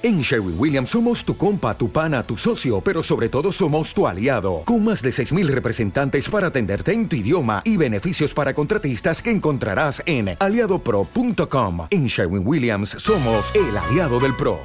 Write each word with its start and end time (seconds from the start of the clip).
En 0.00 0.20
Sherwin 0.20 0.54
Williams 0.56 0.90
somos 0.90 1.24
tu 1.24 1.36
compa, 1.36 1.76
tu 1.76 1.90
pana, 1.90 2.22
tu 2.22 2.36
socio, 2.36 2.80
pero 2.80 3.02
sobre 3.02 3.28
todo 3.28 3.50
somos 3.50 3.92
tu 3.92 4.06
aliado, 4.06 4.62
con 4.64 4.84
más 4.84 5.02
de 5.02 5.10
6.000 5.10 5.48
representantes 5.48 6.28
para 6.28 6.46
atenderte 6.46 6.92
en 6.92 7.08
tu 7.08 7.16
idioma 7.16 7.62
y 7.64 7.76
beneficios 7.76 8.32
para 8.32 8.54
contratistas 8.54 9.20
que 9.20 9.32
encontrarás 9.32 10.00
en 10.06 10.36
aliadopro.com. 10.38 11.88
En 11.90 12.06
Sherwin 12.06 12.46
Williams 12.46 12.90
somos 12.90 13.52
el 13.56 13.76
aliado 13.76 14.20
del 14.20 14.36
PRO. 14.36 14.60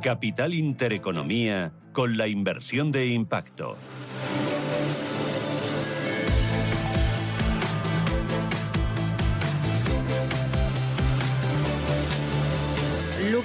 Capital 0.00 0.54
Intereconomía 0.54 1.74
con 1.92 2.16
la 2.16 2.26
inversión 2.26 2.90
de 2.90 3.08
impacto. 3.08 3.76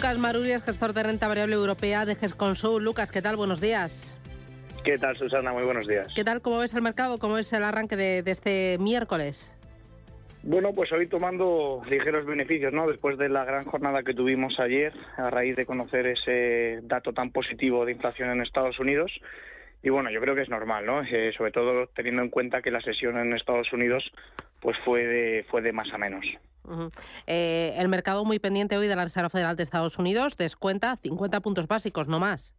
Lucas 0.04 0.20
Marurias, 0.20 0.66
gestor 0.66 0.92
de 0.92 1.02
renta 1.02 1.30
variable 1.30 1.56
europea 1.56 2.06
de 2.06 2.16
GESConsul. 2.16 2.84
Lucas, 2.84 3.10
¿qué 3.10 3.22
tal? 3.22 3.38
Buenos 3.38 3.62
días. 3.62 4.18
¿Qué 4.84 4.98
tal, 4.98 5.16
Susana? 5.16 5.54
Muy 5.54 5.64
buenos 5.64 5.88
días. 5.88 6.14
¿Qué 6.14 6.26
tal? 6.26 6.42
¿Cómo 6.42 6.58
ves 6.58 6.74
el 6.74 6.82
mercado? 6.82 7.20
¿Cómo 7.20 7.38
es 7.38 7.54
el 7.54 7.64
arranque 7.64 7.96
de, 7.96 8.22
este 8.26 8.78
miércoles? 8.82 9.50
Bueno, 10.42 10.74
pues 10.74 10.92
hoy 10.92 11.08
tomando 11.08 11.82
ligeros 11.90 12.26
beneficios, 12.26 12.74
¿no? 12.74 12.86
Después 12.86 13.18
de 13.18 13.30
la 13.30 13.46
gran 13.46 13.64
jornada 13.64 14.04
que 14.04 14.14
tuvimos 14.14 14.60
ayer, 14.60 14.92
a 15.16 15.30
raíz 15.30 15.56
de 15.56 15.66
conocer 15.66 16.06
ese 16.06 16.82
dato 16.84 17.14
tan 17.14 17.32
positivo 17.32 17.86
de 17.86 17.94
inflación 17.94 18.30
en 18.30 18.42
Estados 18.42 18.78
Unidos. 18.80 19.10
Y 19.84 19.90
bueno, 19.90 20.12
yo 20.12 20.20
creo 20.20 20.36
que 20.36 20.42
es 20.42 20.50
normal, 20.50 20.86
¿no? 20.86 21.02
Eh, 21.02 21.32
sobre 21.38 21.54
todo 21.54 21.88
teniendo 21.96 22.24
en 22.24 22.30
cuenta 22.30 22.62
que 22.62 22.72
la 22.72 22.82
sesión 22.82 23.18
en 23.18 23.32
Estados 23.32 23.72
Unidos 23.72 24.04
pues 24.60 24.76
fue 24.84 25.06
de, 25.06 25.46
fue 25.50 25.62
de 25.62 25.72
más 25.72 25.88
a 25.94 25.98
menos. 25.98 26.26
Eh, 27.28 27.74
el 27.78 27.90
mercado 27.90 28.26
muy 28.26 28.40
pendiente 28.40 28.78
hoy 28.78 28.88
de 28.88 28.96
la 28.96 29.04
Reserva 29.04 29.30
Federal 29.30 29.56
de 29.56 29.64
Estados 29.64 29.98
Unidos 29.98 30.38
descuenta 30.38 30.96
50 30.96 31.40
puntos 31.42 31.68
básicos, 31.68 32.08
no 32.08 32.20
más. 32.20 32.56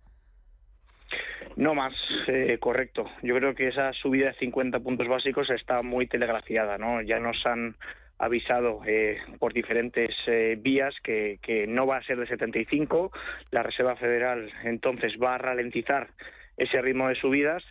No 1.57 1.75
más, 1.75 1.95
eh, 2.27 2.59
correcto. 2.61 3.09
Yo 3.23 3.37
creo 3.37 3.55
que 3.55 3.69
esa 3.69 3.93
subida 3.93 4.27
de 4.27 4.35
50 4.35 4.81
puntos 4.81 5.07
básicos 5.07 5.49
está 5.51 5.83
muy 5.83 6.07
telegrafiada, 6.07 6.79
¿no? 6.79 7.01
Ya 7.01 7.21
nos 7.21 7.45
han 7.47 7.77
avisado 8.19 8.81
eh, 8.87 9.19
por 9.39 9.53
diferentes 9.53 10.11
vías 10.59 10.95
que, 11.03 11.39
que 11.43 11.67
no 11.67 11.87
va 11.87 11.99
a 11.99 12.03
ser 12.05 12.19
de 12.19 12.27
75. 12.27 13.13
La 13.51 13.63
Reserva 13.63 13.97
Federal 13.97 14.51
entonces 14.65 15.13
va 15.23 15.37
a 15.37 15.39
ralentizar 15.39 16.09
ese 16.57 16.81
ritmo 16.81 17.09
de 17.09 17.17
subidas 17.17 17.63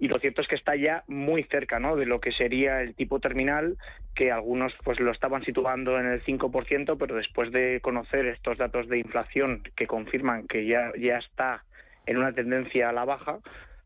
y 0.00 0.08
lo 0.08 0.18
cierto 0.18 0.40
es 0.40 0.48
que 0.48 0.56
está 0.56 0.74
ya 0.76 1.04
muy 1.08 1.44
cerca 1.44 1.78
¿no? 1.78 1.94
de 1.94 2.06
lo 2.06 2.18
que 2.18 2.32
sería 2.32 2.80
el 2.80 2.94
tipo 2.94 3.20
terminal, 3.20 3.76
que 4.14 4.32
algunos 4.32 4.72
pues 4.82 4.98
lo 4.98 5.12
estaban 5.12 5.44
situando 5.44 6.00
en 6.00 6.06
el 6.06 6.24
5%, 6.24 6.96
pero 6.98 7.14
después 7.14 7.52
de 7.52 7.80
conocer 7.82 8.24
estos 8.26 8.56
datos 8.56 8.88
de 8.88 8.98
inflación 8.98 9.62
que 9.76 9.86
confirman 9.86 10.48
que 10.48 10.66
ya, 10.66 10.90
ya 10.98 11.18
está 11.18 11.64
en 12.06 12.16
una 12.16 12.32
tendencia 12.32 12.88
a 12.88 12.92
la 12.92 13.04
baja, 13.04 13.40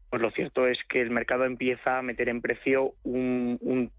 pues 0.08 0.22
lo 0.22 0.30
cierto 0.30 0.68
es 0.68 0.78
que 0.88 1.00
el 1.00 1.10
mercado 1.10 1.46
empieza 1.46 1.98
a 1.98 2.02
meter 2.02 2.28
en 2.28 2.40
precio 2.40 2.92
un, 3.02 3.90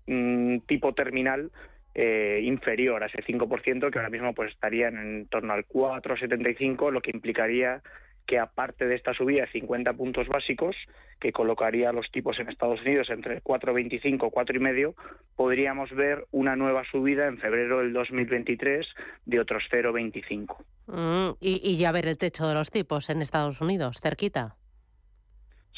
tipo 0.66 0.94
terminal 0.94 1.52
eh, 1.96 2.40
inferior 2.44 3.04
a 3.04 3.08
ese 3.08 3.24
5%, 3.24 3.92
que 3.92 4.00
ahora 4.00 4.10
mismo 4.10 4.34
pues 4.34 4.54
estaría 4.54 4.88
en 4.88 5.28
torno 5.28 5.52
al 5.52 5.66
4,75, 5.68 6.92
lo 6.92 7.02
que 7.02 7.12
implicaría 7.12 7.82
que 8.26 8.40
aparte 8.40 8.86
de 8.86 8.96
esta 8.96 9.14
subida 9.14 9.42
de 9.42 9.52
50 9.52 9.94
puntos 9.94 10.28
básicos, 10.28 10.76
que 11.20 11.32
colocaría 11.32 11.92
los 11.92 12.10
tipos 12.12 12.40
en 12.40 12.50
Estados 12.50 12.82
Unidos 12.82 13.10
entre 13.10 13.42
4,25 13.42 14.04
y 14.04 14.18
4,5, 14.18 14.96
podríamos 15.36 15.92
ver 15.92 16.26
una 16.32 16.56
nueva 16.56 16.84
subida 16.92 17.28
en 17.28 17.38
febrero 17.38 17.80
del 17.80 17.94
2023 17.94 18.86
de 19.26 19.40
otros 19.40 19.64
0,25. 19.72 20.58
Mm, 20.88 21.38
y, 21.40 21.62
y 21.64 21.78
ya 21.78 21.92
ver 21.92 22.08
el 22.08 22.18
techo 22.18 22.48
de 22.48 22.54
los 22.54 22.72
tipos 22.72 23.10
en 23.10 23.22
Estados 23.22 23.62
Unidos, 23.62 24.00
cerquita. 24.02 24.56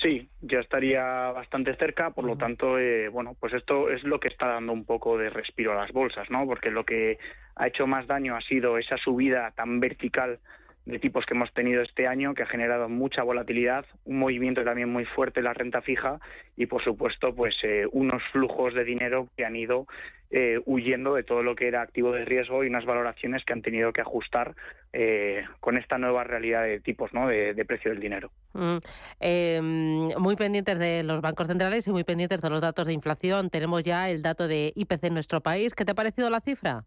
Sí, 0.02 0.30
ya 0.41 0.59
estaría 0.59 1.03
bastante 1.31 1.75
cerca, 1.75 2.12
por 2.12 2.24
lo 2.24 2.38
tanto, 2.38 2.78
eh, 2.78 3.09
bueno, 3.09 3.36
pues 3.40 3.53
esto 3.53 3.90
es 3.90 4.03
lo 4.03 4.19
que 4.19 4.28
está 4.28 4.47
dando 4.47 4.72
un 4.72 4.86
poco 4.86 5.18
de 5.18 5.31
respiro 5.31 5.72
a 5.72 5.75
las 5.75 5.91
bolsas, 5.91 6.30
¿no? 6.30 6.46
Porque 6.46 6.69
lo 6.69 6.84
que 6.86 7.18
ha 7.56 7.68
hecho 7.68 7.88
más 7.88 8.06
daño 8.06 8.36
ha 8.36 8.41
sido 8.41 8.78
esa 8.78 8.97
subida 8.97 9.52
tan 9.56 9.80
vertical 9.80 10.40
de 10.88 11.00
tipos 11.00 11.25
que 11.25 11.34
hemos 11.34 11.52
tenido 11.53 11.81
este 11.81 12.08
año, 12.08 12.34
que 12.34 12.44
ha 12.44 12.48
generado 12.48 12.88
mucha 12.88 13.22
volatilidad, 13.22 13.86
un 14.06 14.20
movimiento 14.20 14.64
también 14.64 14.90
muy 14.90 15.03
fuerte 15.03 15.42
en 15.42 15.44
la 15.44 15.53
renta 15.53 15.81
fija 15.81 16.20
y, 16.56 16.66
por 16.68 16.81
supuesto, 16.81 17.36
pues 17.36 17.56
eh, 17.64 17.86
unos 17.92 18.24
flujos 18.31 18.74
de 18.74 18.86
dinero 18.86 19.28
que 19.36 19.44
han 19.44 19.58
ido 19.58 19.86
eh, 20.31 20.59
huyendo 20.66 21.16
de 21.16 21.24
todo 21.24 21.44
lo 21.44 21.56
que 21.56 21.68
era 21.68 21.81
activo 21.81 22.14
de 22.14 22.24
riesgo 22.24 22.64
y 22.64 22.68
unas 22.68 22.86
valoraciones 22.86 23.44
que 23.44 23.52
han 23.52 23.62
tenido 23.62 23.92
que 23.92 24.00
ajustar 24.00 24.56
eh, 24.94 25.44
con 25.59 25.78
esta 25.78 25.98
nueva 25.98 26.24
realidad 26.24 26.64
de 26.64 26.80
tipos 26.80 27.14
¿no? 27.14 27.28
de, 27.28 27.66
precio 27.66 27.92
del 27.92 28.00
dinero. 28.00 28.31
Mm, 28.54 28.78
em, 29.19 30.08
muy 30.19 30.38
pendientes 30.38 30.80
de 30.80 31.04
los 31.04 31.19
bancos 31.19 31.48
centrales 31.48 31.86
y 31.86 31.92
muy 31.92 32.06
pendientes 32.06 32.40
de 32.40 32.50
los 32.50 32.62
datos 32.62 32.88
de 32.88 32.94
inflación. 32.94 33.50
Tenemos 33.50 33.84
ya 33.84 34.09
el 34.09 34.22
dato 34.22 34.48
de 34.48 34.72
IPC 34.74 35.04
en 35.04 35.16
nuestro 35.16 35.42
país. 35.42 35.75
¿Qué 35.75 35.84
te 35.84 35.92
ha 35.92 35.96
parecido 35.96 36.30
la 36.30 36.40
cifra? 36.40 36.86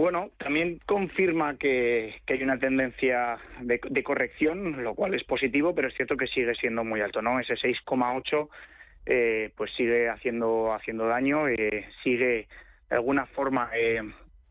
Bueno, 0.00 0.30
también 0.38 0.80
confirma 0.86 1.58
que, 1.58 2.22
hay 2.26 2.42
una 2.42 2.58
tendencia 2.58 3.36
de, 3.60 4.02
corrección, 4.02 4.82
lo 4.82 4.94
cual 4.94 5.12
es 5.12 5.22
positivo, 5.24 5.74
pero 5.74 5.88
es 5.88 5.94
cierto 5.94 6.16
que 6.16 6.26
sigue 6.26 6.54
siendo 6.54 6.84
muy 6.84 7.02
alto, 7.02 7.20
¿no? 7.20 7.38
Ese 7.38 7.52
6,8 7.52 8.48
eh, 9.04 9.50
pues 9.54 9.70
sigue 9.76 10.08
haciendo 10.08 10.72
haciendo 10.72 11.06
daño, 11.06 11.48
eh, 11.48 11.86
sigue 12.02 12.48
de 12.88 12.96
alguna 12.96 13.26
forma 13.26 13.68
eh, 13.76 14.00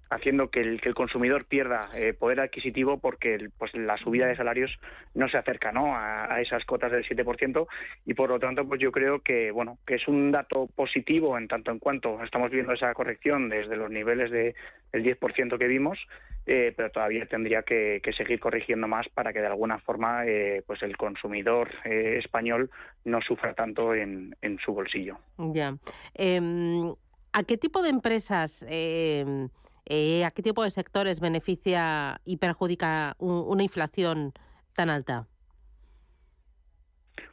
haciendo 0.10 0.50
que 0.50 0.62
el, 0.62 0.82
que 0.82 0.90
el 0.90 0.96
consumidor 0.96 1.46
pierda 1.46 1.90
eh, 1.94 2.14
poder 2.14 2.40
adquisitivo 2.40 2.98
porque 2.98 3.50
pues 3.58 3.74
la 3.76 3.98
subida 3.98 4.28
de 4.28 4.36
salarios 4.36 4.72
no 5.14 5.30
se 5.30 5.38
acerca 5.38 5.72
¿no? 5.72 5.96
A, 5.96 6.42
esas 6.42 6.66
cotas 6.66 6.92
del 6.92 7.06
7% 7.06 7.68
y 8.06 8.14
por 8.14 8.30
lo 8.30 8.40
tanto 8.40 8.68
pues 8.68 8.82
yo 8.82 8.92
creo 8.92 9.20
que 9.20 9.52
bueno 9.52 9.78
que 9.86 9.96
es 9.96 10.08
un 10.08 10.32
dato 10.32 10.68
positivo 10.76 11.38
en 11.38 11.48
tanto 11.48 11.72
en 11.72 11.80
cuanto 11.80 12.24
estamos 12.24 12.50
viendo 12.50 12.74
esa 12.74 12.94
corrección 12.94 13.50
desde 13.50 13.76
los 13.76 13.92
niveles 13.92 14.32
de, 14.32 14.56
del 14.92 15.04
10% 15.04 15.58
que 15.58 15.68
vimos 15.68 16.00
eh, 16.46 16.74
pero 16.76 16.90
todavía 16.90 17.26
tendría 17.28 17.62
que, 17.62 18.02
seguir 18.18 18.40
corrigiendo 18.40 18.88
más 18.88 19.08
para 19.10 19.32
que 19.32 19.40
de 19.40 19.48
alguna 19.48 19.78
forma 19.80 20.26
eh, 20.26 20.64
pues 20.66 20.82
el 20.82 20.98
consumidor 20.98 21.70
español 21.86 22.72
no 23.06 23.22
sufra 23.22 23.54
tanto 23.54 23.94
en, 23.94 24.36
en 24.42 24.58
su 24.58 24.74
bolsillo. 24.74 25.20
Ya. 25.38 25.78
Em, 26.16 26.92
¿A 27.32 27.44
qué 27.44 27.58
tipo 27.58 27.84
de 27.84 27.90
empresas 27.90 28.66
em, 28.68 29.50
eh, 29.90 30.24
¿A 30.24 30.32
qué 30.32 30.44
tipo 30.44 30.64
de 30.64 30.70
sectores 30.70 31.20
beneficia 31.20 32.22
y 32.24 32.38
perjudica 32.38 33.16
una 33.18 33.64
inflación 33.64 34.34
tan 34.76 34.90
alta? 34.90 35.26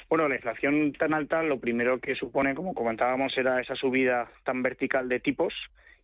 Bueno, 0.08 0.28
la 0.28 0.36
inflación 0.36 0.92
tan 0.92 1.12
alta 1.12 1.42
lo 1.42 1.60
primero 1.60 1.98
que 2.00 2.14
supone, 2.14 2.54
como 2.54 2.74
comentábamos, 2.74 3.36
era 3.36 3.60
esa 3.60 3.74
subida 3.74 4.30
tan 4.44 4.62
vertical 4.62 5.08
de 5.08 5.20
tipos 5.20 5.52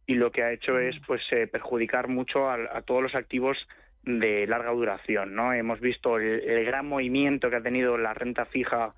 y 0.06 0.14
lo 0.14 0.30
que 0.30 0.42
ha 0.42 0.52
hecho 0.52 0.78
es 0.78 0.96
pues 1.06 1.22
eh, 1.30 1.46
perjudicar 1.46 2.08
mucho 2.08 2.50
a, 2.50 2.82
todos 2.82 3.02
los 3.02 3.14
activos 3.14 3.56
de 4.02 4.46
larga 4.46 4.72
duración. 4.72 5.34
¿no? 5.34 5.54
Hemos 5.54 5.80
visto 5.80 6.18
el, 6.18 6.64
gran 6.66 6.86
movimiento 6.86 7.48
que 7.48 7.56
ha 7.56 7.62
tenido 7.62 7.96
la 7.96 8.12
renta 8.12 8.44
fija 8.44 8.94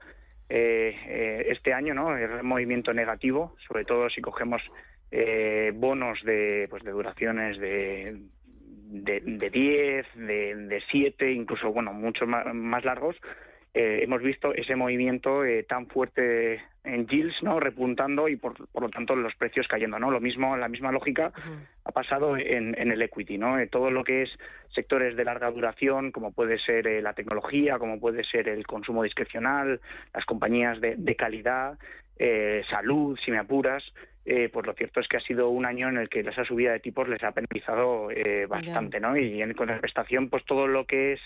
eh, 0.48 1.46
este 1.50 1.72
año, 1.72 1.94
¿no? 1.94 2.16
el 2.16 2.42
movimiento 2.42 2.92
negativo, 2.94 3.54
sobre 3.68 3.84
todo 3.84 4.08
si 4.10 4.22
cogemos 4.22 4.62
eh, 5.16 5.70
bonos 5.72 6.20
de, 6.24 6.66
pues 6.68 6.82
de 6.82 6.90
duraciones 6.90 7.56
de, 7.60 8.18
de, 8.88 9.20
de 9.20 9.50
10, 9.50 10.06
de, 10.16 10.56
de 10.56 10.82
7, 10.90 11.32
incluso 11.32 11.72
bueno, 11.72 11.92
mucho 11.92 12.26
más, 12.26 12.84
largos, 12.84 13.14
eh, 13.74 14.00
hemos 14.02 14.22
visto 14.22 14.54
ese 14.54 14.76
movimiento 14.76 15.44
eh, 15.44 15.64
tan 15.64 15.86
fuerte 15.88 16.62
en 16.84 17.06
yields, 17.06 17.42
¿no? 17.42 17.60
repuntando 17.60 18.28
y 18.28 18.36
por, 18.36 18.68
por, 18.68 18.82
lo 18.82 18.88
tanto 18.88 19.16
los 19.16 19.34
precios 19.34 19.66
cayendo, 19.68 19.98
¿no? 19.98 20.10
Lo 20.10 20.20
mismo, 20.20 20.56
la 20.56 20.68
misma 20.68 20.92
lógica 20.92 21.32
ha 21.84 21.92
pasado 21.92 22.36
en, 22.36 22.78
en, 22.78 22.92
el 22.92 23.02
equity, 23.02 23.38
¿no? 23.38 23.56
todo 23.68 23.90
lo 23.90 24.04
que 24.04 24.22
es 24.22 24.30
sectores 24.74 25.16
de 25.16 25.24
larga 25.24 25.50
duración, 25.50 26.12
como 26.12 26.32
puede 26.32 26.58
ser 26.58 27.02
la 27.02 27.14
tecnología, 27.14 27.78
como 27.78 27.98
puede 27.98 28.22
ser 28.24 28.48
el 28.48 28.66
consumo 28.66 29.02
discrecional, 29.02 29.80
las 30.12 30.24
compañías 30.26 30.80
de, 30.80 30.96
de 30.96 31.16
calidad, 31.16 31.78
salud, 32.70 33.18
si 33.24 33.30
me 33.30 33.38
apuras, 33.38 33.82
eh, 34.26 34.48
pues 34.50 34.64
lo 34.66 34.72
cierto 34.72 35.00
es 35.00 35.08
que 35.08 35.18
ha 35.18 35.20
sido 35.20 35.50
un 35.50 35.66
año 35.66 35.88
en 35.88 35.98
el 35.98 36.08
que 36.08 36.20
esa 36.20 36.44
subida 36.44 36.72
de 36.72 36.80
tipos 36.80 37.08
les 37.08 37.22
ha 37.22 37.32
penalizado 37.32 38.10
eh, 38.10 38.46
bastante, 38.46 38.98
¿no? 38.98 39.16
Y 39.18 39.42
en 39.42 39.52
contraprestación, 39.52 40.30
pues 40.30 40.44
todo 40.46 40.66
lo 40.66 40.86
que 40.86 41.12
es 41.14 41.20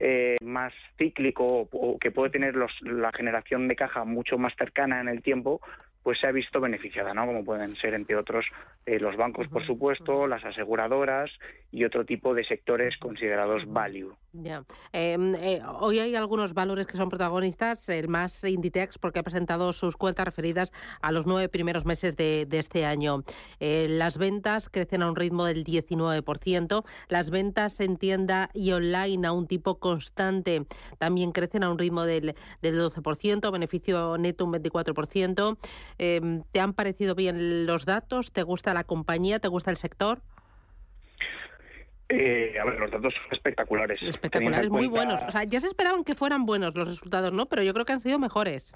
eh, 0.00 0.36
más 0.42 0.72
cíclico 0.96 1.68
o 1.70 1.98
que 1.98 2.10
puede 2.10 2.30
tener 2.30 2.56
los, 2.56 2.72
la 2.80 3.12
generación 3.12 3.68
de 3.68 3.76
caja 3.76 4.04
mucho 4.04 4.38
más 4.38 4.54
cercana 4.56 5.00
en 5.00 5.08
el 5.08 5.22
tiempo, 5.22 5.60
pues 6.02 6.18
se 6.18 6.26
ha 6.26 6.32
visto 6.32 6.60
beneficiada, 6.60 7.12
¿no? 7.14 7.26
Como 7.26 7.44
pueden 7.44 7.76
ser, 7.76 7.94
entre 7.94 8.16
otros, 8.16 8.46
eh, 8.86 8.98
los 8.98 9.16
bancos, 9.16 9.48
por 9.48 9.64
supuesto, 9.66 10.26
las 10.26 10.44
aseguradoras 10.44 11.30
y 11.70 11.84
otro 11.84 12.04
tipo 12.04 12.34
de 12.34 12.44
sectores 12.44 12.96
considerados 12.98 13.62
value. 13.66 14.14
Ya. 14.32 14.64
Em, 14.92 15.34
eh, 15.34 15.60
hoy 15.80 15.98
hay 15.98 16.14
algunos 16.14 16.54
valores 16.54 16.86
que 16.86 16.96
son 16.96 17.08
protagonistas, 17.08 17.88
el 17.88 18.08
más 18.08 18.44
Inditex, 18.44 18.98
porque 18.98 19.18
ha 19.18 19.22
presentado 19.22 19.72
sus 19.72 19.96
cuentas 19.96 20.24
referidas 20.24 20.72
a 21.02 21.12
los 21.12 21.26
nueve 21.26 21.48
primeros 21.48 21.84
meses 21.84 22.16
de, 22.16 22.46
este 22.50 22.84
año. 22.84 23.22
Eh, 23.58 23.86
las 23.88 24.18
ventas 24.18 24.68
crecen 24.68 25.02
a 25.02 25.08
un 25.08 25.16
ritmo 25.16 25.44
del 25.44 25.64
19%, 25.64 26.84
las 27.08 27.30
ventas 27.30 27.80
en 27.80 27.96
tienda 27.96 28.50
y 28.54 28.72
online 28.72 29.26
a 29.26 29.32
un 29.32 29.46
tipo 29.46 29.78
constante 29.78 30.64
también 30.98 31.32
crecen 31.32 31.64
a 31.64 31.70
un 31.70 31.78
ritmo 31.78 32.04
del, 32.04 32.34
del 32.62 32.80
12%, 32.80 33.50
beneficio 33.50 34.16
neto 34.18 34.44
un 34.44 34.52
24%. 34.52 35.58
Em, 36.02 36.44
¿Te 36.50 36.60
han 36.60 36.72
parecido 36.72 37.14
bien 37.14 37.66
los 37.66 37.84
datos? 37.84 38.32
¿Te 38.32 38.42
gusta 38.42 38.72
la 38.72 38.84
compañía? 38.84 39.38
¿Te 39.38 39.48
gusta 39.48 39.70
el 39.70 39.76
sector? 39.76 40.22
Eh, 42.08 42.58
a 42.58 42.64
ver, 42.64 42.80
los 42.80 42.90
datos 42.90 43.12
son 43.12 43.32
espectaculares. 43.32 44.00
Espectaculares, 44.00 44.70
muy 44.70 44.86
buenos. 44.86 45.22
O 45.22 45.28
sea, 45.28 45.44
ya 45.44 45.60
se 45.60 45.66
esperaban 45.66 46.02
que 46.04 46.14
fueran 46.14 46.46
buenos 46.46 46.74
los 46.74 46.88
resultados, 46.88 47.34
¿no? 47.34 47.44
Pero 47.44 47.62
yo 47.64 47.74
creo 47.74 47.84
que 47.84 47.92
han 47.92 48.00
sido 48.00 48.18
mejores. 48.18 48.74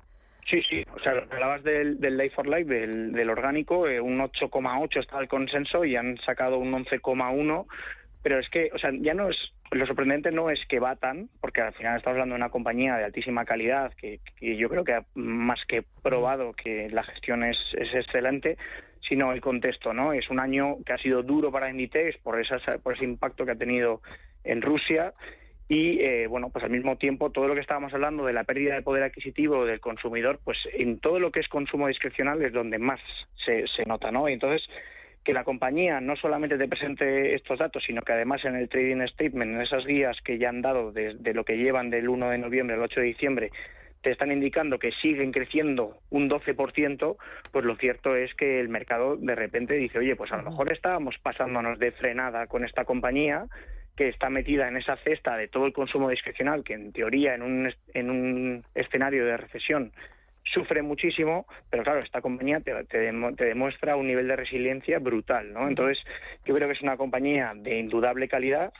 Sí, 0.50 0.60
sí. 0.68 0.84
O 0.94 1.00
sea, 1.00 1.12
hablabas 1.12 1.64
del, 1.64 1.98
del 1.98 2.18
Life 2.18 2.34
for 2.34 2.46
Life, 2.46 2.66
del, 2.66 3.30
orgánico, 3.30 3.88
eh, 3.88 4.02
un 4.02 4.18
8,8 4.18 5.00
está 5.00 5.18
el 5.18 5.26
consenso 5.26 5.82
y 5.86 5.96
han 5.96 6.18
sacado 6.26 6.58
un 6.58 6.72
11,1. 6.72 7.66
Pero 8.22 8.38
es 8.38 8.50
que, 8.50 8.70
o 8.74 8.78
sea, 8.78 8.90
ya 9.00 9.14
no 9.14 9.30
es. 9.30 9.36
Lo 9.74 9.86
sorprendente 9.86 10.30
no 10.30 10.50
es 10.50 10.60
que 10.68 10.78
batan, 10.78 11.28
porque 11.40 11.60
al 11.60 11.74
final 11.74 11.96
estamos 11.96 12.14
hablando 12.14 12.34
de 12.34 12.40
una 12.40 12.50
compañía 12.50 12.94
de 12.94 13.04
altísima 13.04 13.44
calidad 13.44 13.92
que, 13.94 14.20
yo 14.40 14.68
creo 14.68 14.84
que 14.84 14.94
ha 14.94 15.04
más 15.16 15.58
que 15.66 15.82
probado 16.00 16.52
que 16.52 16.88
la 16.90 17.02
gestión 17.02 17.42
es, 17.42 17.58
es 17.76 17.92
excelente, 17.92 18.56
sino 19.08 19.32
el 19.32 19.40
contexto, 19.40 19.92
¿no? 19.92 20.12
Es 20.12 20.30
un 20.30 20.38
año 20.38 20.76
que 20.86 20.92
ha 20.92 20.98
sido 20.98 21.24
duro 21.24 21.50
para 21.50 21.70
Inditex 21.70 22.18
por, 22.18 22.40
por 22.84 22.94
ese 22.94 23.04
impacto 23.04 23.44
que 23.44 23.50
ha 23.50 23.56
tenido 23.56 24.00
en 24.44 24.62
Rusia 24.62 25.12
y, 25.68 25.98
eh, 26.02 26.28
bueno, 26.28 26.50
pues 26.50 26.64
al 26.64 26.70
mismo 26.70 26.96
tiempo 26.96 27.30
todo 27.30 27.48
lo 27.48 27.54
que 27.54 27.60
estábamos 27.60 27.92
hablando 27.94 28.24
de 28.24 28.32
la 28.32 28.44
pérdida 28.44 28.76
de 28.76 28.82
poder 28.82 29.02
adquisitivo 29.02 29.66
del 29.66 29.80
consumidor, 29.80 30.38
pues 30.44 30.58
en 30.72 31.00
todo 31.00 31.18
lo 31.18 31.32
que 31.32 31.40
es 31.40 31.48
consumo 31.48 31.88
discrecional 31.88 32.40
es 32.42 32.52
donde 32.52 32.78
más 32.78 33.00
se, 33.44 33.66
se 33.66 33.84
nota, 33.86 34.12
¿no? 34.12 34.28
Y 34.28 34.34
entonces 34.34 34.64
que 35.24 35.32
la 35.32 35.44
compañía 35.44 36.00
no 36.00 36.16
solamente 36.16 36.58
te 36.58 36.68
presente 36.68 37.34
estos 37.34 37.58
datos, 37.58 37.82
sino 37.86 38.02
que 38.02 38.12
además 38.12 38.44
en 38.44 38.56
el 38.56 38.68
trading 38.68 39.06
statement, 39.08 39.54
en 39.54 39.60
esas 39.62 39.84
guías 39.86 40.16
que 40.22 40.38
ya 40.38 40.50
han 40.50 40.62
dado 40.62 40.92
de, 40.92 41.14
de 41.14 41.34
lo 41.34 41.44
que 41.44 41.56
llevan 41.56 41.90
del 41.90 42.08
1 42.08 42.30
de 42.30 42.38
noviembre 42.38 42.76
al 42.76 42.82
8 42.82 43.00
de 43.00 43.06
diciembre, 43.06 43.50
te 44.04 44.10
están 44.10 44.30
indicando 44.30 44.78
que 44.78 44.92
siguen 44.92 45.32
creciendo 45.32 45.96
un 46.10 46.28
12%, 46.28 47.16
pues 47.50 47.64
lo 47.64 47.74
cierto 47.76 48.14
es 48.14 48.34
que 48.34 48.60
el 48.60 48.68
mercado 48.68 49.16
de 49.16 49.34
repente 49.34 49.74
dice, 49.74 49.98
oye, 49.98 50.14
pues 50.14 50.30
a 50.30 50.36
lo 50.36 50.42
mejor 50.42 50.70
estábamos 50.70 51.16
pasándonos 51.22 51.78
de 51.78 51.90
frenada 51.90 52.46
con 52.46 52.64
esta 52.64 52.84
compañía 52.84 53.46
que 53.96 54.08
está 54.08 54.28
metida 54.28 54.68
en 54.68 54.76
esa 54.76 54.96
cesta 54.96 55.36
de 55.36 55.48
todo 55.48 55.66
el 55.66 55.72
consumo 55.72 56.10
discrecional, 56.10 56.64
que 56.64 56.74
en 56.74 56.92
teoría 56.92 57.34
en 57.34 57.42
un, 57.42 57.72
en 57.94 58.10
un 58.10 58.64
escenario 58.74 59.24
de 59.24 59.36
recesión 59.38 59.92
sufre 60.44 60.82
muchísimo, 60.82 61.46
pero 61.70 61.82
claro, 61.82 62.00
esta 62.00 62.20
compañía 62.20 62.60
te, 62.60 62.72
te, 62.84 63.12
te, 63.36 63.44
demuestra 63.44 63.96
un 63.96 64.06
nivel 64.06 64.28
de 64.28 64.36
resiliencia 64.36 64.98
brutal, 64.98 65.52
¿no? 65.52 65.68
Entonces, 65.68 65.98
yo 66.44 66.54
creo 66.54 66.68
que 66.68 66.74
es 66.74 66.82
una 66.82 66.96
compañía 66.96 67.52
de 67.54 67.78
indudable 67.78 68.28
calidad, 68.28 68.72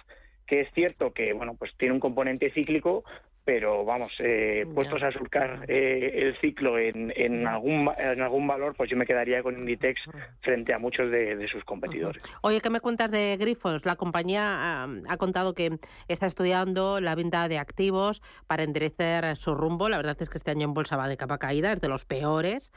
que 0.47 0.61
es 0.61 0.69
cierto 0.75 1.13
que, 1.13 1.33
bueno, 1.33 1.55
pues 1.59 1.73
tiene 1.77 1.95
un 1.95 2.01
componente 2.01 2.51
cíclico, 2.51 3.05
pero 3.45 3.85
vamos, 3.85 4.15
eh, 4.21 4.67
puestos 4.75 5.03
a 5.03 5.13
surcar 5.13 5.67
eh, 5.69 6.11
el 6.15 6.41
ciclo 6.41 6.79
en, 6.79 7.13
en, 7.15 7.47
algún, 7.47 7.91
en 7.99 8.23
algún 8.23 8.47
valor, 8.47 8.75
pues 8.75 8.89
yo 8.91 8.97
me 8.97 9.05
quedaría 9.05 9.43
con 9.43 9.59
Inditex 9.59 10.01
frente 10.41 10.73
a 10.73 10.79
muchos 10.79 11.11
de, 11.11 11.47
sus 11.51 11.63
competidores. 11.65 12.23
Oye, 12.41 12.61
¿qué 12.61 12.71
me 12.71 12.81
cuentas 12.81 13.11
de 13.11 13.37
Grifos? 13.37 13.85
La 13.85 13.97
compañía 13.97 14.85
ha 14.85 15.17
contado 15.19 15.55
que 15.55 15.79
está 16.09 16.27
estudiando 16.27 17.01
la 17.01 17.15
venta 17.15 17.49
de 17.49 17.59
activos 17.59 18.23
para 18.47 18.63
enderecer 18.63 19.37
su 19.37 19.55
rumbo. 19.55 19.89
La 19.89 19.99
verdad 19.99 20.17
es 20.21 20.31
que 20.31 20.39
este 20.39 20.51
año 20.51 20.65
en 20.65 20.75
bolsa 20.75 20.97
va 20.97 21.07
de 21.07 21.17
capa 21.19 21.39
caída, 21.39 21.73
es 21.73 21.81
de 21.81 21.89
los 21.89 22.07
peores. 22.07 22.73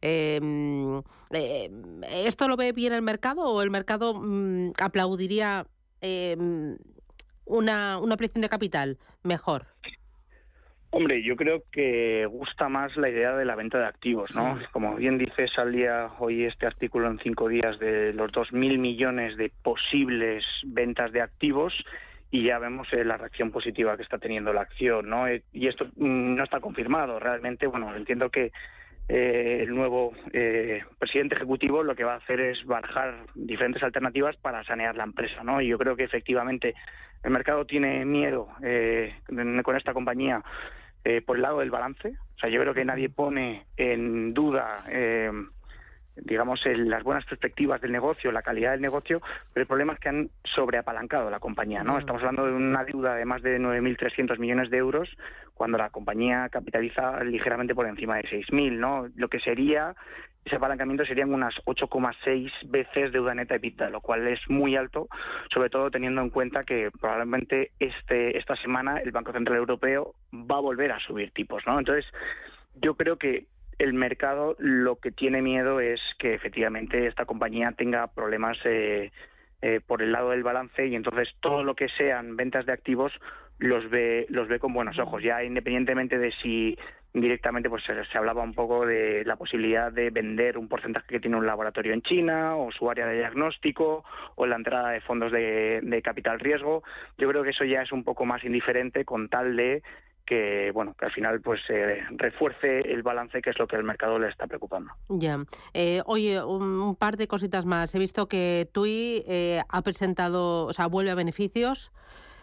Em, 0.00 1.02
eh, 1.30 1.70
¿Esto 2.08 2.48
lo 2.48 2.56
ve 2.56 2.72
bien 2.72 2.92
el 2.92 3.02
mercado 3.02 3.42
o 3.42 3.62
el 3.62 3.70
mercado 3.70 4.14
mm, 4.14 4.72
aplaudiría 4.80 5.66
em, 6.00 6.78
una, 7.44 7.98
una 7.98 8.16
presión 8.16 8.42
de 8.42 8.48
capital 8.48 8.98
mejor? 9.22 9.66
Hombre, 10.96 11.22
yo 11.22 11.36
creo 11.36 11.62
que 11.70 12.24
gusta 12.24 12.70
más 12.70 12.96
la 12.96 13.10
idea 13.10 13.36
de 13.36 13.44
la 13.44 13.54
venta 13.54 13.78
de 13.78 13.84
activos, 13.84 14.34
¿no? 14.34 14.58
Como 14.72 14.94
bien 14.94 15.18
dice, 15.18 15.46
salía 15.46 16.08
hoy 16.18 16.44
este 16.44 16.64
artículo 16.64 17.10
en 17.10 17.18
cinco 17.18 17.48
días 17.48 17.78
de 17.78 18.14
los 18.14 18.32
2.000 18.32 18.78
millones 18.78 19.36
de 19.36 19.52
posibles 19.62 20.42
ventas 20.64 21.12
de 21.12 21.20
activos 21.20 21.74
y 22.30 22.44
ya 22.44 22.58
vemos 22.58 22.90
eh, 22.94 23.04
la 23.04 23.18
reacción 23.18 23.50
positiva 23.50 23.94
que 23.98 24.04
está 24.04 24.16
teniendo 24.16 24.54
la 24.54 24.62
acción, 24.62 25.10
¿no? 25.10 25.28
Eh, 25.28 25.42
y 25.52 25.66
esto 25.66 25.84
mm, 25.84 26.34
no 26.34 26.42
está 26.42 26.60
confirmado. 26.60 27.20
Realmente, 27.20 27.66
bueno, 27.66 27.94
entiendo 27.94 28.30
que 28.30 28.50
eh, 29.10 29.58
el 29.64 29.74
nuevo 29.74 30.14
presidente 30.98 31.34
ejecutivo 31.34 31.82
lo 31.82 31.94
que 31.94 32.04
va 32.04 32.14
a 32.14 32.18
hacer 32.24 32.40
es 32.40 32.64
barajar 32.64 33.26
diferentes 33.34 33.82
alternativas 33.82 34.34
para 34.36 34.64
sanear 34.64 34.96
la 34.96 35.04
empresa, 35.04 35.44
¿no? 35.44 35.60
Y 35.60 35.68
yo 35.68 35.76
creo 35.76 35.94
que 35.94 36.04
efectivamente 36.04 36.74
el 37.22 37.32
mercado 37.32 37.66
tiene 37.66 38.02
miedo 38.06 38.48
con 39.62 39.76
esta 39.76 39.92
compañía 39.92 40.42
eh, 41.08 41.22
por 41.22 41.36
el 41.36 41.42
lado 41.42 41.60
del 41.60 41.70
balance. 41.70 42.08
O 42.08 42.38
sea, 42.40 42.50
yo 42.50 42.60
creo 42.60 42.74
que 42.74 42.84
nadie 42.84 43.08
pone 43.08 43.64
en 43.76 44.34
duda, 44.34 44.84
eh, 44.88 45.30
digamos, 46.16 46.60
las 46.64 47.02
buenas 47.02 47.24
perspectivas 47.26 47.80
del 47.80 47.92
negocio, 47.92 48.32
la 48.32 48.42
calidad 48.42 48.72
del 48.72 48.80
negocio, 48.80 49.20
pero 49.52 49.62
el 49.62 49.68
problema 49.68 49.92
es 49.94 50.00
que 50.00 50.08
han 50.08 50.30
sobreapalancado 50.44 51.30
la 51.30 51.40
compañía, 51.40 51.82
¿no? 51.82 51.98
Estamos 51.98 52.22
hablando 52.22 52.46
de 52.46 52.52
una 52.52 52.84
deuda 52.84 53.14
de 53.14 53.24
más 53.24 53.42
de 53.42 53.58
9.300 53.58 54.38
millones 54.38 54.70
de 54.70 54.78
euros, 54.78 55.08
cuando 55.54 55.78
la 55.78 55.90
compañía 55.90 56.48
capitaliza 56.50 57.22
ligeramente 57.24 57.74
por 57.74 57.86
encima 57.86 58.16
de 58.16 58.24
6.000, 58.24 58.72
¿no? 58.78 59.08
Lo 59.16 59.28
que 59.28 59.40
sería 59.40 59.94
ese 60.46 60.56
apalancamiento 60.56 61.04
serían 61.04 61.34
unas 61.34 61.54
8,6 61.64 62.70
veces 62.70 63.10
deuda 63.10 63.34
neta 63.34 63.56
EBITDA, 63.56 63.90
lo 63.90 64.00
cual 64.00 64.28
es 64.28 64.38
muy 64.48 64.76
alto, 64.76 65.08
sobre 65.52 65.70
todo 65.70 65.90
teniendo 65.90 66.22
en 66.22 66.30
cuenta 66.30 66.62
que 66.62 66.90
probablemente 67.00 67.72
este, 67.80 68.38
esta 68.38 68.54
semana 68.54 68.98
el 68.98 69.10
Banco 69.10 69.32
Central 69.32 69.58
Europeo 69.58 70.14
va 70.32 70.58
a 70.58 70.60
volver 70.60 70.92
a 70.92 71.00
subir 71.00 71.32
tipos, 71.32 71.66
¿no? 71.66 71.80
Entonces, 71.80 72.04
yo 72.76 72.94
creo 72.94 73.16
que 73.16 73.46
el 73.78 73.94
mercado 73.94 74.56
lo 74.58 74.96
que 74.96 75.10
tiene 75.10 75.42
miedo 75.42 75.80
es 75.80 76.00
que 76.18 76.34
efectivamente 76.34 77.06
esta 77.06 77.24
compañía 77.26 77.72
tenga 77.72 78.06
problemas 78.08 78.58
eh, 78.64 79.12
eh, 79.62 79.80
por 79.86 80.02
el 80.02 80.12
lado 80.12 80.30
del 80.30 80.42
balance 80.42 80.86
y 80.86 80.94
entonces 80.94 81.28
todo 81.40 81.62
lo 81.62 81.74
que 81.74 81.88
sean 81.88 82.36
ventas 82.36 82.66
de 82.66 82.72
activos 82.72 83.12
los 83.58 83.88
ve 83.90 84.26
los 84.28 84.48
ve 84.48 84.58
con 84.58 84.72
buenos 84.72 84.98
ojos 84.98 85.22
ya 85.22 85.42
independientemente 85.42 86.18
de 86.18 86.32
si 86.42 86.76
directamente 87.20 87.70
pues 87.70 87.82
se, 87.84 88.18
hablaba 88.18 88.42
un 88.42 88.52
poco 88.52 88.84
de 88.84 89.24
la 89.24 89.36
posibilidad 89.36 89.90
de 89.90 90.10
vender 90.10 90.58
un 90.58 90.68
porcentaje 90.68 91.06
que 91.08 91.20
tiene 91.20 91.36
un 91.36 91.46
laboratorio 91.46 91.94
en 91.94 92.02
China 92.02 92.56
o 92.56 92.70
su 92.72 92.90
área 92.90 93.06
de 93.06 93.16
diagnóstico 93.16 94.04
o 94.34 94.46
la 94.46 94.56
entrada 94.56 94.90
de 94.90 95.00
fondos 95.00 95.32
de, 95.32 96.00
capital 96.04 96.38
riesgo. 96.38 96.82
Yo 97.16 97.28
creo 97.28 97.42
que 97.42 97.50
eso 97.50 97.64
ya 97.64 97.82
es 97.82 97.90
un 97.90 98.04
poco 98.04 98.26
más 98.26 98.44
indiferente 98.44 99.04
con 99.04 99.28
tal 99.28 99.56
de 99.56 99.82
que 100.26 100.70
bueno 100.72 100.94
que 100.98 101.06
al 101.06 101.12
final 101.12 101.40
pues 101.40 101.60
se 101.66 102.02
refuerce 102.10 102.80
el 102.80 103.02
balance 103.02 103.40
que 103.40 103.50
es 103.50 103.58
lo 103.58 103.66
que 103.66 103.76
el 103.76 103.84
mercado 103.84 104.18
le 104.18 104.28
está 104.28 104.46
preocupando. 104.46 104.92
Ya. 105.08 105.44
Eh, 105.72 106.02
oye, 106.06 106.42
un, 106.42 106.96
par 106.96 107.16
de 107.16 107.28
cositas 107.28 107.64
más. 107.64 107.94
He 107.94 107.98
visto 107.98 108.28
que 108.28 108.68
TUI 108.72 109.24
eh, 109.26 109.62
ha 109.68 109.82
presentado, 109.82 110.66
o 110.66 110.72
sea, 110.72 110.86
vuelve 110.86 111.10
a 111.10 111.14
beneficios. 111.14 111.92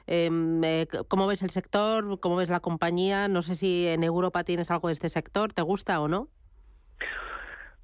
Em, 0.06 0.64
eh, 0.64 0.88
¿Cómo 1.08 1.28
ves 1.28 1.44
el 1.44 1.50
sector? 1.50 2.20
¿Cómo 2.20 2.36
ves 2.36 2.50
la 2.50 2.60
compañía? 2.60 3.28
No 3.28 3.42
sé 3.42 3.56
si 3.56 3.88
en 3.88 4.04
Europa 4.04 4.44
tienes 4.44 4.72
algo 4.72 4.88
de 4.88 4.94
este 4.94 5.10
sector. 5.10 5.54
¿Te 5.54 5.62
gusta 5.62 6.00
o 6.02 6.08
no? 6.08 6.30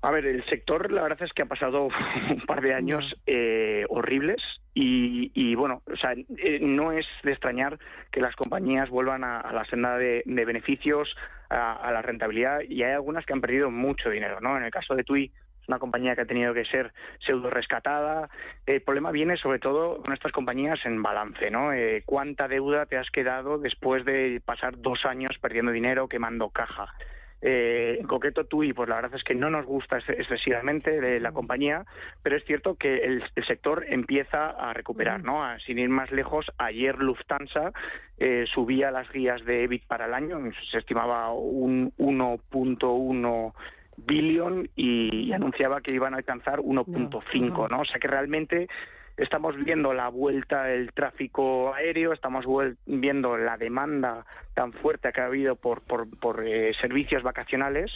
A 0.01 0.11
ver, 0.11 0.25
el 0.25 0.45
sector 0.45 0.91
la 0.91 1.01
verdad 1.01 1.23
es 1.23 1.33
que 1.33 1.41
ha 1.41 1.47
pasado 1.47 1.89
un 2.29 2.41
par 2.45 2.61
de 2.61 2.73
años 2.73 3.03
eh, 3.27 3.85
horribles 3.89 4.41
y, 4.73 5.55
bueno, 5.55 5.81
o 5.91 5.97
sea, 5.97 6.13
eh, 6.13 6.59
no 6.61 6.93
es 6.93 7.05
de 7.23 7.31
extrañar 7.31 7.77
que 8.11 8.21
las 8.21 8.33
compañías 8.37 8.89
vuelvan 8.89 9.25
a, 9.25 9.51
la 9.51 9.65
senda 9.65 9.97
de, 9.97 10.23
beneficios, 10.25 11.13
a, 11.49 11.73
a, 11.73 11.91
la 11.91 12.01
rentabilidad 12.01 12.61
y 12.61 12.83
hay 12.83 12.93
algunas 12.93 13.25
que 13.25 13.33
han 13.33 13.41
perdido 13.41 13.69
mucho 13.71 14.09
dinero, 14.09 14.39
¿no? 14.39 14.55
En 14.55 14.63
el 14.63 14.71
caso 14.71 14.95
de 14.95 15.03
TUI 15.03 15.33
una 15.69 15.79
compañía 15.79 16.15
que 16.15 16.21
ha 16.21 16.25
tenido 16.25 16.53
que 16.53 16.65
ser 16.65 16.91
pseudo 17.19 17.49
rescatada. 17.49 18.29
El 18.65 18.81
problema 18.81 19.11
viene 19.11 19.37
sobre 19.37 19.59
todo 19.59 20.01
con 20.01 20.13
estas 20.13 20.31
compañías 20.31 20.79
en 20.85 21.01
balance, 21.01 21.49
¿no? 21.49 21.71
Eh, 21.71 22.03
¿Cuánta 22.05 22.47
deuda 22.47 22.87
te 22.87 22.97
has 22.97 23.09
quedado 23.11 23.59
después 23.59 24.03
de 24.03 24.41
pasar 24.43 24.79
dos 24.79 25.05
años 25.05 25.31
perdiendo 25.39 25.71
dinero, 25.71 26.09
quemando 26.09 26.49
caja? 26.49 26.93
Eh, 27.41 27.97
en 27.99 28.07
concreto 28.07 28.43
TUI, 28.45 28.73
pues 28.73 28.89
la 28.89 28.95
verdad 28.95 29.15
es 29.15 29.23
que 29.23 29.33
no 29.33 29.49
nos 29.49 29.65
gusta 29.65 29.97
excesivamente 29.97 30.99
de 30.99 31.19
la 31.19 31.31
compañía, 31.31 31.85
pero 32.21 32.35
es 32.35 32.43
cierto 32.43 32.75
que 32.75 32.97
el, 32.97 33.23
sector 33.47 33.85
empieza 33.87 34.49
a 34.49 34.73
recuperar, 34.73 35.23
¿no? 35.23 35.41
sin 35.65 35.79
ir 35.79 35.89
más 35.89 36.11
lejos, 36.11 36.45
ayer 36.57 36.97
Lufthansa 36.99 37.71
eh, 38.17 38.45
subía 38.53 38.91
las 38.91 39.09
guías 39.11 39.43
de 39.45 39.63
EBIT 39.63 39.85
para 39.87 40.05
el 40.05 40.13
año, 40.13 40.39
se 40.69 40.77
estimaba 40.77 41.31
un 41.33 41.93
1.1 41.97 43.53
billón 44.05 44.69
y, 44.75 45.31
anunciaba 45.31 45.81
que 45.81 45.93
iban 45.93 46.13
a 46.13 46.17
alcanzar 46.17 46.59
1.5, 46.59 47.69
¿no? 47.69 47.81
O 47.81 47.85
sea 47.85 47.99
que 47.99 48.07
realmente 48.07 48.67
estamos 49.19 49.55
viendo 49.57 49.93
la 49.93 50.09
vuelta 50.09 50.63
del 50.63 50.91
tráfico 50.93 51.73
aéreo, 51.73 52.13
estamos 52.13 52.45
viendo 52.85 53.37
la 53.37 53.57
demanda 53.57 54.25
tan 54.53 54.73
fuerte 54.73 55.11
que 55.11 55.21
ha 55.21 55.25
habido 55.25 55.55
por, 55.55 55.81
por, 55.81 56.45
eh, 56.45 56.73
servicios 56.79 57.23
vacacionales, 57.23 57.91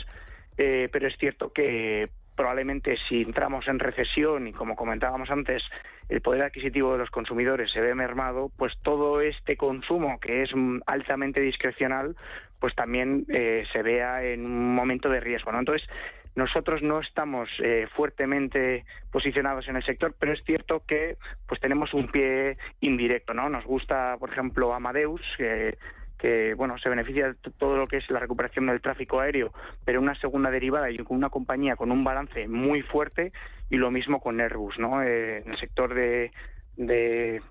eh, 0.58 0.89
pero 0.92 1.08
es 1.08 1.18
cierto 1.18 1.51
que 1.51 2.10
probablemente 2.36 2.98
si 3.08 3.22
entramos 3.22 3.68
en 3.68 3.80
recesión 3.80 4.48
y 4.48 4.53
como 4.53 4.75
comentábamos 4.75 5.30
antes, 5.30 5.63
el 6.10 6.22
poder 6.22 6.44
adquisitivo 6.44 6.94
de 6.94 6.98
los 6.98 7.10
consumidores 7.10 7.72
se 7.72 7.80
ve 7.80 7.96
mermado, 7.96 8.51
pues 8.58 8.74
todo 8.82 9.22
este 9.22 9.56
consumo 9.56 10.20
que 10.20 10.44
es 10.44 10.50
altamente 10.86 11.42
discrecional, 11.42 12.15
pues 12.60 12.75
también 12.75 13.25
eh, 13.30 13.65
se 13.72 13.82
vea 13.82 14.24
en 14.24 14.46
un 14.46 14.75
momento 14.75 15.10
de 15.10 15.20
riesgo, 15.20 15.51
¿no? 15.51 15.60
Entonces, 15.60 15.88
nosotros 16.36 16.82
no 16.82 17.00
estamos 17.00 17.50
eh, 17.60 17.88
fuertemente 17.96 18.86
posicionados 19.12 19.68
en 19.68 19.75
el 19.75 19.84
sector, 19.84 20.16
pero 20.18 20.34
es 20.34 20.44
cierto 20.44 20.84
que 20.88 21.18
pues 21.48 21.60
tenemos 21.62 21.94
un 21.94 22.08
pie 22.08 22.58
indirecto, 22.82 23.34
¿no? 23.34 23.50
Nos 23.50 23.66
gusta, 23.66 24.18
por 24.20 24.32
ejemplo, 24.32 24.74
Amadeus, 24.74 25.22
que 25.38 25.78
que 26.24 26.54
bueno 26.54 26.78
se 26.78 26.88
beneficia 26.88 27.28
de 27.28 27.52
todo 27.58 27.75
lo 27.75 27.86
que 27.86 27.98
es 27.98 28.10
la 28.10 28.20
recuperación 28.20 28.68
del 28.68 28.80
tráfico 28.80 29.20
aéreo, 29.20 29.52
pero 29.84 30.00
una 30.00 30.16
segunda 30.16 30.50
derivada 30.50 30.90
y 30.90 30.96
una 31.10 31.30
compañía 31.30 31.75
con 31.75 31.92
un 31.92 32.02
balance 32.02 32.48
muy 32.48 32.82
fuerte 32.82 33.34
y 33.70 33.75
lo 33.75 33.92
mismo 33.92 34.22
con 34.22 34.40
Airbus, 34.40 34.80
¿no? 34.80 35.04
Eh, 35.04 35.40
en 35.40 35.52
el 35.52 35.60
sector 35.60 35.94
de, 35.94 36.32
de 36.78 37.42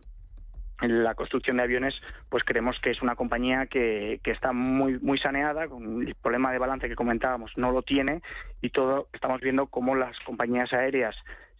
la 0.81 1.15
construcción 1.15 1.59
de 1.59 1.63
aviones, 1.63 1.95
pues 2.29 2.43
creemos 2.45 2.77
que 2.81 2.91
es 2.91 3.03
una 3.03 3.15
compañía 3.15 3.67
que, 3.67 4.21
que, 4.25 4.33
está 4.33 4.53
muy 4.53 4.99
muy 5.01 5.19
saneada, 5.19 5.69
con 5.69 6.07
el 6.07 6.15
problema 6.17 6.51
de 6.51 6.59
balance 6.59 6.89
que 6.89 6.97
comentábamos 6.97 7.53
no 7.57 7.71
lo 7.71 7.83
tiene 7.83 8.23
y 8.61 8.71
todo 8.71 9.09
estamos 9.13 9.41
viendo 9.41 9.67
cómo 9.67 9.95
las 9.95 10.19
compañías 10.21 10.73
aéreas 10.73 11.15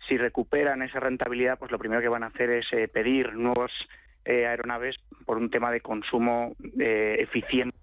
si 0.09 0.17
recuperan 0.17 0.83
esa 0.83 1.01
rentabilidad, 1.01 1.59
pues 1.59 1.71
lo 1.71 1.79
primero 1.79 2.01
que 2.01 2.09
van 2.09 2.25
a 2.25 2.29
hacer 2.29 2.51
es 2.51 2.67
eh, 2.73 2.89
pedir 2.89 3.35
nuevos 3.35 3.71
eh, 4.25 4.47
aeronaves 4.47 4.97
por 5.25 5.37
un 5.37 5.51
tema 5.51 5.71
de 5.71 5.81
consumo 5.81 6.55
eh, 6.79 7.17
eficiente 7.21 7.77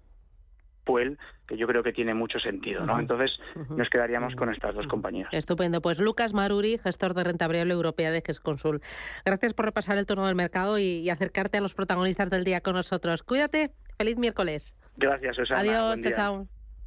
que 1.46 1.56
yo 1.56 1.66
creo 1.66 1.82
que 1.82 1.92
tiene 1.92 2.14
mucho 2.14 2.38
sentido, 2.38 2.84
¿no? 2.86 2.98
Entonces 2.98 3.30
nos 3.68 3.88
quedaríamos 3.88 4.34
con 4.36 4.52
estas 4.52 4.74
dos 4.74 4.86
compañías. 4.86 5.28
Estupendo. 5.32 5.80
Pues 5.80 5.98
Lucas 5.98 6.32
Maruri, 6.32 6.78
gestor 6.78 7.14
de 7.14 7.24
renta 7.24 7.46
variable 7.46 7.74
europea 7.74 8.10
de 8.10 8.22
GESConsul. 8.24 8.80
Gracias 9.24 9.54
por 9.54 9.64
repasar 9.66 9.98
el 9.98 10.06
turno 10.06 10.26
del 10.26 10.36
mercado 10.36 10.78
y, 10.78 11.08
acercarte 11.10 11.58
a 11.58 11.60
los 11.60 11.74
protagonistas 11.74 12.30
del 12.30 12.44
día 12.44 12.60
con 12.60 12.74
nosotros. 12.74 13.22
Cuídate. 13.22 13.72
Feliz 13.98 14.16
miércoles. 14.16 14.76
Gracias, 14.96 15.36
Susana. 15.36 15.60
Adiós. 15.60 16.00
Chao, 16.00 16.12
chao. 16.14 16.59